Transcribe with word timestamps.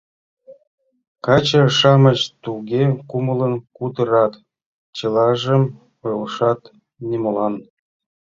Каче-шамыч 1.25 2.19
туге 2.43 2.83
кумылын 3.09 3.53
кутырат— 3.77 4.33
чылажым 4.97 5.63
ойлашат 6.05 6.61
нимолан. 7.07 7.53